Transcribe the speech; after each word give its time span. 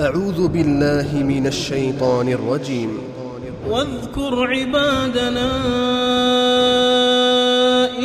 أعوذ 0.00 0.48
بالله 0.48 1.08
من 1.12 1.46
الشيطان 1.46 2.28
الرجيم. 2.28 2.98
واذكر 3.68 4.46
عبادنا 4.46 5.50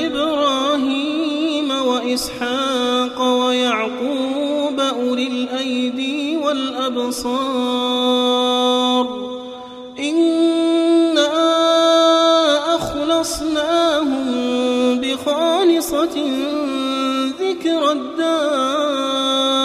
إبراهيم 0.07 1.71
وإسحاق 1.71 3.21
ويعقوب 3.21 4.79
أولي 4.79 5.27
الأيدي 5.27 6.37
والأبصار. 6.37 7.55
إنا 9.99 11.31
أخلصناهم 12.75 14.27
بخالصة 15.01 16.15
ذكر 17.39 17.91
الدار. 17.91 19.64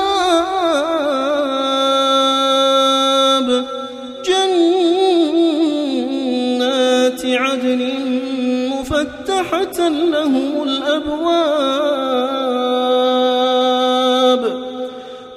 مفتحة 9.41 9.89
لهم 9.89 10.63
الأبواب. 10.63 11.21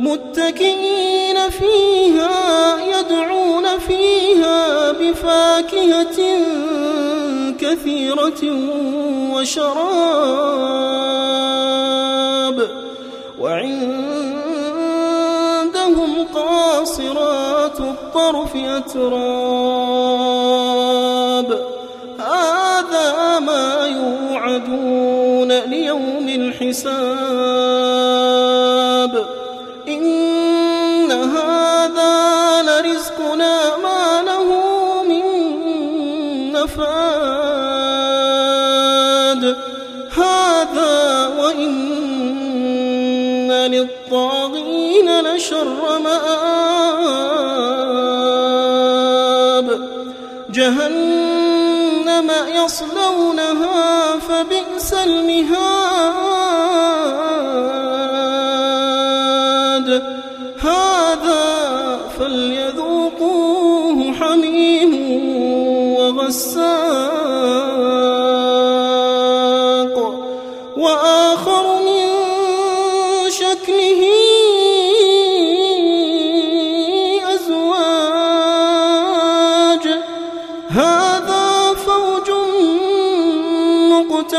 متكئين 0.00 1.50
فيها 1.50 2.76
يدعون 2.84 3.78
فيها 3.78 4.92
بفاكهة 4.92 6.18
كثيرة 7.60 8.42
وشراب. 9.34 9.78
وعندهم 13.40 14.14
قاصرات 16.34 17.80
الطرف 17.80 18.56
أتراب. 18.56 20.33
يوعدون 24.68 25.52
ليوم 25.52 26.28
الحساب 26.28 26.84
إن 29.88 31.12
هذا 31.12 32.62
لرزقنا 32.62 33.76
ما 33.76 34.22
له 34.22 34.48
من 35.02 35.22
نفاد 36.52 37.04
هذا 40.16 41.26
وإن 41.38 41.92
للطاغين 43.52 45.20
لشر 45.20 45.98
مآب 45.98 47.34
جهنم 52.04 52.30
يصلونها 52.48 54.18
فبئس 54.18 54.92
المهاد. 54.92 56.33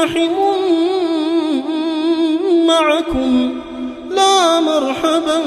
مقتحم 0.06 0.38
معكم 2.68 3.54
لا 4.10 4.60
مرحبا 4.60 5.40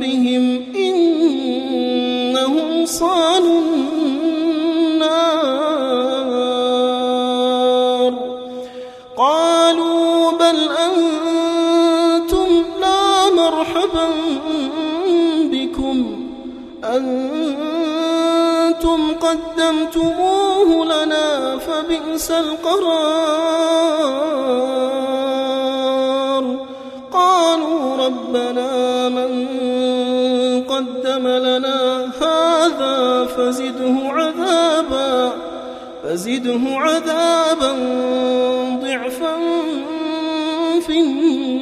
بهم 0.00 0.62
إنهم 0.76 2.68
صالوا 2.86 3.60
النار. 3.60 5.14
قالوا 9.16 10.30
بل 10.32 10.68
أنتم 10.86 12.48
لا 12.80 13.30
مرحبا 13.30 14.08
بكم. 15.52 15.98
أنتم 16.84 17.73
قدمتموه 19.34 20.84
لنا 20.84 21.58
فبئس 21.58 22.30
القرار. 22.30 23.64
قالوا 27.12 28.06
ربنا 28.06 29.08
من 29.08 29.32
قدم 30.68 31.28
لنا 31.28 32.10
هذا 32.22 33.24
فزده 33.24 33.96
عذابا 34.04 35.32
فزده 36.04 36.60
عذابا 36.64 37.72
ضعفا 38.82 39.36
في 40.86 41.00
النار. 41.00 41.54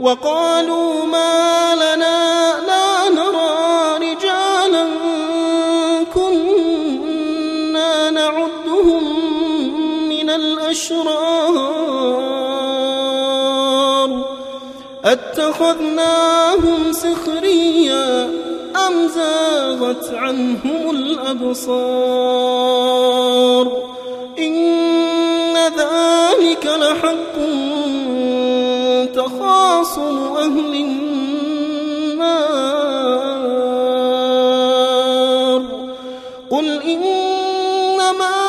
وقالوا 0.00 1.06
ما 1.06 1.74
الأشرار 10.70 11.60
أتخذناهم 15.04 16.92
سخريا 16.92 18.24
أم 18.86 19.08
زاغت 19.14 20.14
عنهم 20.14 20.90
الأبصار 20.90 22.00
إن 24.38 25.54
ذلك 25.56 26.66
لحق 26.66 27.36
تخاصم 29.14 30.36
أهل 30.36 30.74
النار 30.74 31.20
قل 36.50 36.82
إنما 36.82 38.40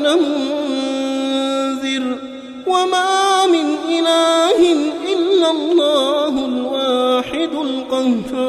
أنا 0.00 0.14
منذر 0.16 2.04
وما 2.66 3.46
من 3.46 3.66
إله 3.88 4.60
إلا 5.12 5.50
الله 5.50 6.34
الواحد 6.46 7.52
القهار. 7.52 8.40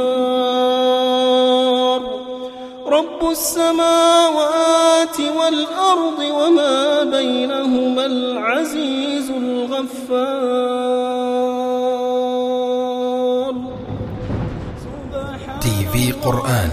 رب 2.88 3.22
السماوات 3.32 5.18
والأرض 5.20 6.20
وما 6.20 7.04
بينهما 7.04 8.06
العزيز 8.06 9.30
الغفار. 9.30 10.32
تي 15.62 15.86
في 15.94 16.12
قرآن 16.12 16.72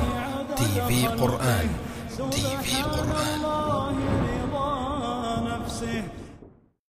تي 0.56 0.70
في 0.88 1.06
قرآن 1.06 1.68
تي 2.30 2.46
في 2.62 2.82
قرآن. 2.82 3.47
Yeah. 5.88 6.17